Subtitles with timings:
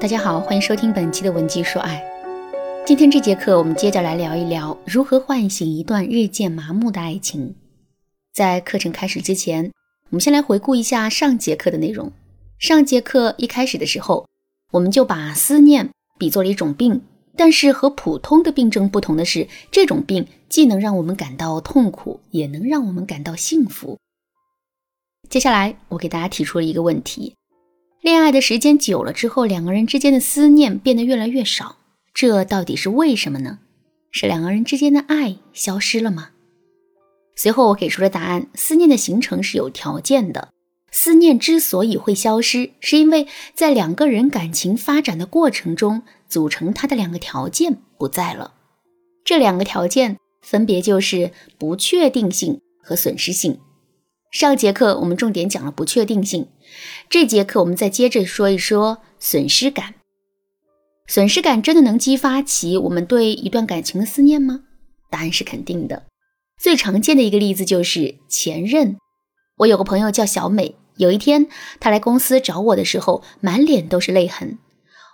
[0.00, 2.02] 大家好，欢迎收听本期的文姬说爱。
[2.86, 7.54] 今天这节课，我们接着来聊一聊如何唤醒一段日渐麻木的爱情。
[8.32, 9.70] 在课程开始之前，
[10.04, 12.10] 我们先来回顾一下上节课的内容。
[12.58, 14.26] 上节课一开始的时候，
[14.70, 17.02] 我们就把思念比作了一种病，
[17.36, 23.98] 但是和普通的病症不同的是，这种病既能让我们感到痛苦，也能让我们感到幸福。
[25.28, 27.34] 接下来，我给大家提出了一个问题。
[28.00, 31.76] 恋爱的时间久了之后，两个人之间的思念变得越来越少，
[32.14, 33.58] 这到底是为什么呢？
[34.10, 36.30] 是两个人之间的爱消失了吗？
[37.36, 40.48] 随后我给出了答案：思念的形成是有条件的。
[40.90, 48.54] 思念之所以会消失，是因为在两个人感情发展的过程中，组成它的两个条件不在了。
[49.24, 53.60] 这两个条件分别就是不确定性和损失性。
[54.30, 56.46] 上节课我们重点讲了不确定性，
[57.08, 59.94] 这节课我们再接着说一说损失感。
[61.08, 64.60] 损失感真的能激发起我们对一段感情的思念吗？
[65.10, 66.04] 答案是肯定的。
[66.60, 68.98] 最常见的一个例子就是前任。
[69.56, 71.48] 我有个朋友叫小美，有一天
[71.80, 74.58] 她来公司找我的时候，满脸都是泪痕。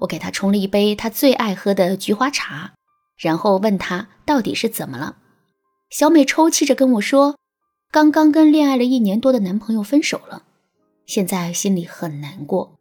[0.00, 2.72] 我给她冲了一杯她最爱喝的菊花茶，
[3.18, 5.16] 然后问她到底是怎么了。
[5.90, 7.36] 小美抽泣着跟我说。
[7.92, 10.44] 刚刚跟恋爱了一年多的男朋友分手了，
[11.04, 12.78] 现在心里很难过。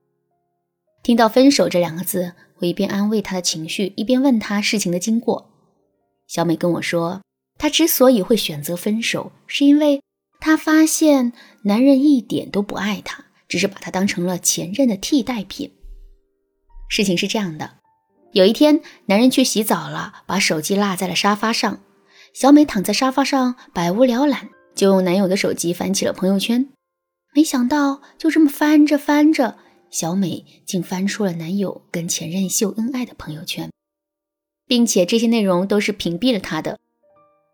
[1.04, 5.52] 听到“分手”这两个字，我一边安慰她的情绪，一边问她事情的经过。
[6.28, 7.22] 小美跟我说，
[7.60, 10.02] 她之所以会选择分手，是因为
[10.40, 15.74] 她发现男人一点都不爱她，只是把她当成了前任的替代品。
[16.88, 17.72] 事情是这样的，
[18.32, 21.82] 有一天，男人去洗澡了，把手机落在了沙发上，
[22.34, 24.48] 小美躺在沙发上百无聊赖。
[24.74, 26.70] 就用男友的手机翻起了朋友圈，
[27.34, 29.58] 没想到就这么翻着翻着，
[29.90, 33.70] 小美竟翻出了男友跟前任秀恩爱的朋友圈，
[34.68, 36.80] 并且这些内容都是屏蔽了她的。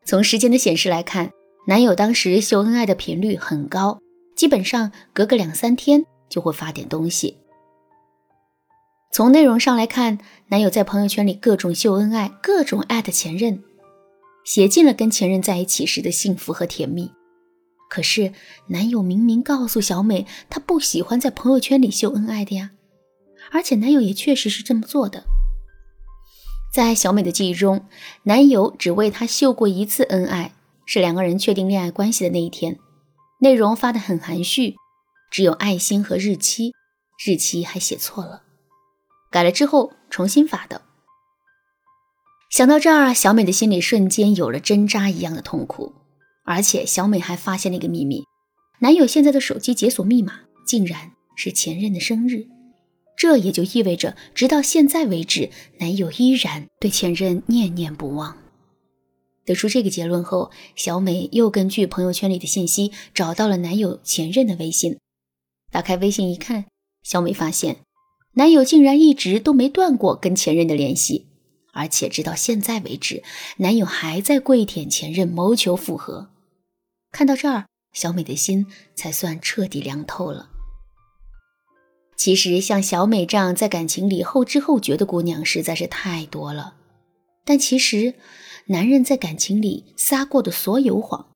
[0.06, 1.32] 从时间的显示来看，
[1.68, 4.00] 男友当时秀恩爱的频率很高，
[4.36, 7.38] 基本上隔个两三天就会发点东西。
[9.12, 13.64] 从内容上来看，男友在朋友圈里各种秀恩爱，各种艾特前任。
[14.48, 17.12] 写尽了跟前任在一起时的幸福和甜蜜，
[17.90, 18.32] 可是
[18.68, 22.72] 男友明明告诉小美，他不喜欢在朋友圈里秀恩爱的呀，
[23.52, 25.26] 而且男友也确实是这么做的。
[26.74, 27.86] 在小美的记忆中，
[28.24, 30.54] 男友只为她秀过一次恩爱，
[30.86, 32.80] 是两个人确定恋爱关系的那一天，
[33.42, 34.78] 内容发得很含蓄，
[35.30, 36.72] 只有爱心和日期，
[37.26, 38.44] 日期还写错了，
[39.30, 40.87] 改了之后重新发的。
[42.58, 45.94] 想到这儿，小美的心里瞬间有了针扎一样的痛苦。
[46.44, 48.24] 而且，小美还发现了一个秘密：
[48.80, 52.48] 男友现在的手机解锁密码竟然是前任的生日。
[53.16, 58.36] 这也就意味着，直到现在为止，男友依然对前任念念不忘。
[59.46, 64.98] 得出这个结论后，小美又根据朋友圈里的信息找到了男友前任的微信。
[65.72, 66.66] 打开微信一看，
[67.04, 67.76] 小美发现，
[68.34, 71.28] 男友竟然一直都没断过跟前任的联系。
[71.78, 73.22] 而且直到现在为止，
[73.58, 76.30] 男友还在跪舔前任，谋求复合。
[77.12, 78.66] 看到这儿，小美的心
[78.96, 80.50] 才算彻底凉透了。
[82.18, 86.74] 其实，像小美这样在感情里后知后觉的姑娘实在是太多了。
[87.46, 88.16] 但其实，
[88.66, 91.28] 男人在感情里撒过的所有谎，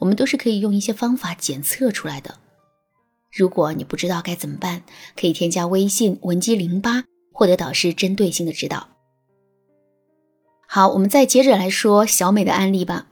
[0.00, 2.38] 我们都是可以用一些方法检测出来的。
[3.32, 4.82] 如果你不知道该怎么办，
[5.18, 8.95] 可以添加微信文姬零八，获得导师针对性的指导。
[10.76, 13.06] 好，我们再接着来说小美的案例吧。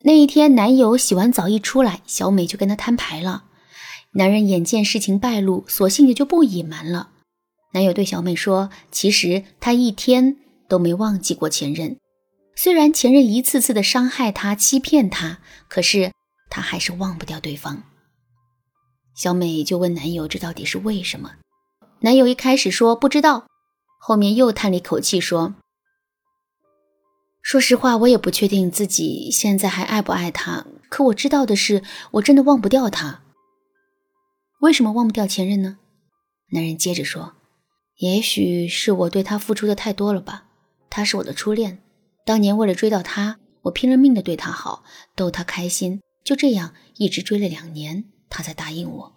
[0.00, 3.44] 那一天，男友洗完澡一出来，小美就跟他摊牌了。
[4.10, 7.08] 男人眼见事情败露，索性也就不隐瞒了。
[7.72, 10.36] 男友对小美说：“其实他一天
[10.68, 11.96] 都没忘记过前任，
[12.54, 15.38] 虽然前任一次次的伤害他、欺骗他，
[15.68, 16.12] 可是
[16.50, 17.84] 他还是忘不掉对方。”
[19.16, 21.36] 小美就问男友：“这到底是为什么？”
[22.00, 23.46] 男友一开始说不知道，
[23.98, 25.54] 后面又叹了一口气说。
[27.42, 30.64] 说实话，我也不确定自己现在还爱不爱他。
[30.88, 33.22] 可我知道的是，我真的忘不掉他。
[34.60, 35.78] 为什么忘不掉前任呢？
[36.52, 37.34] 男人接着说
[37.98, 40.44] ：“也许是我对他付出的太多了吧。
[40.88, 41.82] 他是我的初恋，
[42.24, 44.84] 当年为了追到他，我拼了命的对他好，
[45.16, 46.00] 逗他开心。
[46.22, 49.12] 就这样一直追了两年，他才答应我。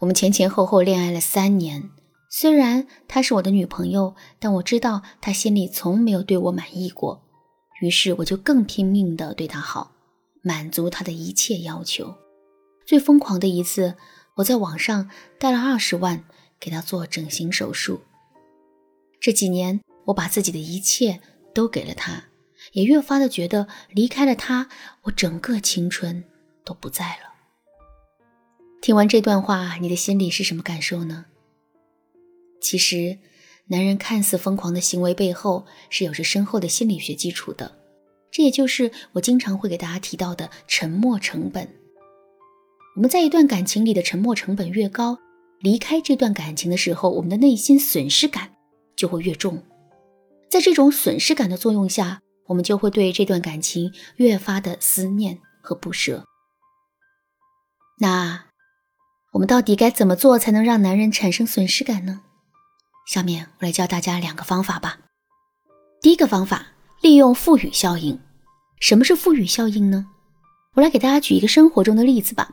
[0.00, 1.90] 我们前前后后恋爱了三年。”
[2.36, 7.22] 虽然她是我的女朋友，但我知道她心里从没有对我满意过，
[7.80, 9.92] 于是我就更拼命的对她好，
[10.42, 12.12] 满足她的一切要求。
[12.84, 13.94] 最疯狂的一次，
[14.34, 15.08] 我在网上
[15.38, 16.24] 贷了二十万
[16.58, 18.00] 给她做整形手术。
[19.20, 21.20] 这几年，我把自己的一切
[21.54, 22.24] 都给了她，
[22.72, 24.68] 也越发的觉得离开了她，
[25.02, 26.24] 我整个青春
[26.64, 27.32] 都不在了。
[28.82, 31.26] 听完这段话，你的心里是什么感受呢？
[32.64, 33.18] 其实，
[33.66, 37.76] 男人看似疯狂的行为背后是有着深厚的心理学基础的，
[38.30, 41.68] 这也就是我经常会给大家提到的沉默成本。
[42.96, 45.18] 我们在一段感情里的沉默成本越高，
[45.60, 48.54] 离开这段感情的时候，我们的内心损失感
[48.96, 49.62] 就会越重。
[50.48, 56.24] 在这种损失感的作用下，我们就会对这段感情越发的思念和不舍。
[58.00, 58.46] 那。
[59.32, 62.22] 我们到底该怎么做才能让男人产生损失感呢？
[63.06, 64.98] 下面我来教大家两个方法吧。
[66.00, 66.66] 第一个方法，
[67.00, 68.18] 利用赋予效应。
[68.80, 70.06] 什么是赋予效应呢？
[70.74, 72.50] 我来给大家举一个生活中的例子吧。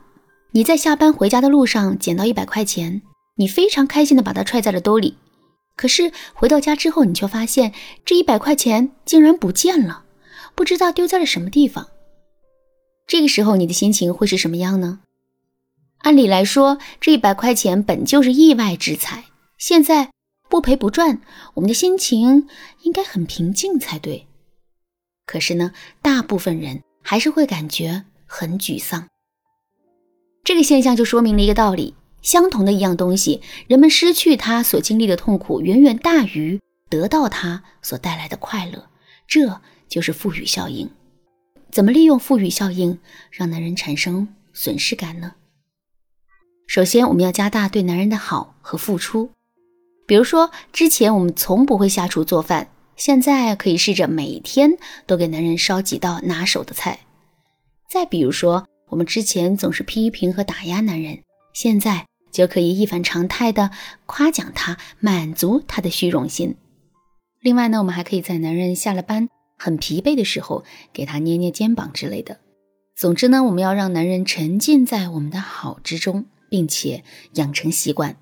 [0.52, 3.02] 你在下班回家的路上捡到一百块钱，
[3.36, 5.16] 你非常开心的把它揣在了兜里。
[5.74, 7.72] 可是回到家之后，你却发现
[8.04, 10.04] 这一百块钱竟然不见了，
[10.54, 11.88] 不知道丢在了什么地方。
[13.06, 15.00] 这个时候你的心情会是什么样呢？
[16.00, 19.24] 按理来说，这一百块钱本就是意外之财，
[19.58, 20.10] 现在
[20.52, 21.22] 不赔不赚，
[21.54, 22.46] 我们的心情
[22.82, 24.26] 应该很平静才对。
[25.24, 25.72] 可是呢，
[26.02, 29.08] 大部分人还是会感觉很沮丧。
[30.44, 36.60] 这个现象就说明了一个道理：相同的一样东西，人们失去它所经历的痛苦远远大于
[36.90, 38.90] 得到它所带来的快乐。
[39.26, 40.90] 这就是赋予效应。
[41.70, 42.98] 怎么利用赋予效应
[43.30, 45.32] 让男人产生损失感呢？
[46.66, 49.30] 首先，我们要加大对男人的好和付出。
[50.06, 54.72] 比如说，之前我们从不会下厨做饭，现在可以试着每天
[55.06, 57.00] 都给男人烧几道拿手的菜。
[57.88, 61.20] 再比如说，我们之前总是批评和打压男人，
[61.54, 63.70] 现在就可以一反常态的
[64.06, 66.56] 夸奖他，满足他的虚荣心。
[67.40, 69.28] 另外呢，我们还可以在男人下了班
[69.58, 72.40] 很疲惫的时候，给他捏捏肩膀之类的。
[72.96, 76.26] 总之呢，我们要让男人沉浸在我们的好之中。
[76.52, 77.02] 并且
[77.36, 78.18] 养成习惯，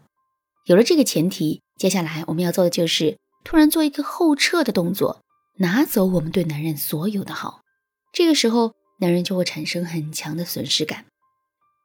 [0.66, 5.22] 有了这个前提，接下来我们要做的就是突然做一个后撤的动作，
[5.56, 7.62] 拿走我们对男人所有的好。
[8.12, 11.06] 这个时候，男人就会产生很强的损失感，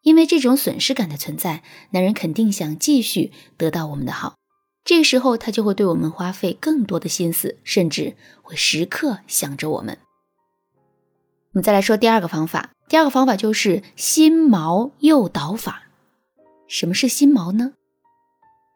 [0.01, 4.35] 因为这种损失感的存在，男人肯定想继续得到我们的好。
[4.83, 9.97] 这个时候，他就会对我们花费更多的心思，甚至会时刻想着我们。
[11.51, 15.83] 我们再来说第二个方法，第二个方法就是心锚诱导法。
[16.67, 17.71] 什么是心锚呢？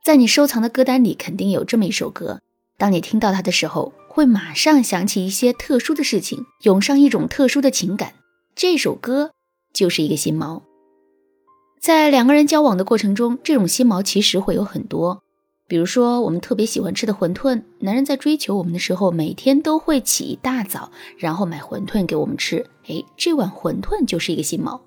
[0.04, 2.40] 在你收藏的歌单里，肯定有这么一首歌。
[2.78, 8.14] 当你听到它的时候，会马上想起一些特殊的事情，涌上一种特殊的情感。
[8.56, 9.32] 这首歌
[9.74, 10.62] 就是一个心锚。
[11.80, 15.22] 在两个人交往的过程中，这种心锚其实会有很多。
[15.68, 22.66] 比如说，我们特别喜欢吃的馄饨，男人在追求我们的时候，每天都会起一大早，然后买馄饨给我们吃。
[22.88, 24.82] 哎，这碗馄饨就是一个心锚。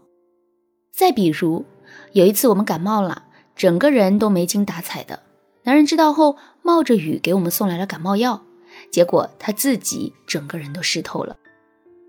[0.92, 1.64] 再比如，
[2.12, 5.22] 有一次我们感冒了，整个人都没精打采的。
[5.64, 8.42] 男人知道后，冒着雨给我们送来了感冒药，
[8.90, 11.36] 结果他自己整个人都湿透了。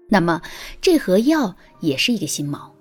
[0.10, 0.42] 那么
[0.82, 2.72] 这盒药也是一个心锚。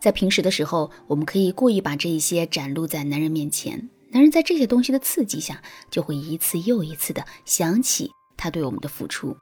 [0.00, 9.36] 在平时的时候，我们可以故意把这一些展露在男人面前，男人在这些东西的刺激下，就会一次又一次的想起他对我们的付出。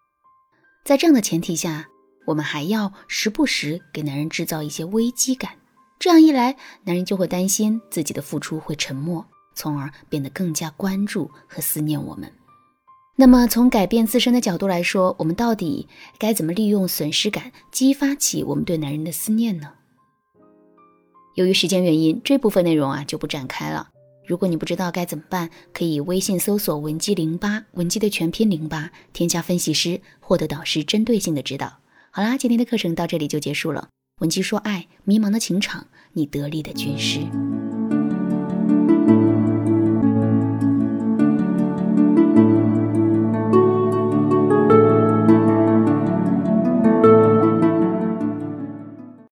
[0.84, 1.86] 在这样的前提下，
[2.26, 5.57] 我们还要时不时给男人制造一些危机感。
[5.98, 12.32] 这样一来，男人就会担心自己的付出会沉默，从而变得更加关注和思念我们。
[13.16, 15.88] 那么，从改变自身的角度来说，我们到底
[16.18, 19.72] 该怎么利用损失感激发起我们对男人的思念呢？
[21.34, 23.88] 由于时间原因，这部分内容啊就不展开了。
[24.24, 31.78] 如果你不知道该怎么办，可以微信搜索文姬零八，文姬的全拼零八，添加分析师，获得导师针对性的指导。
[32.12, 33.88] 好啦，今天的课程到这里就结束了。
[34.18, 37.20] 文姬说：“爱，迷茫的情场，你得力的军师。”